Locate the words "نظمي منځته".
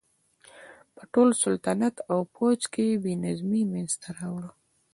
3.25-4.07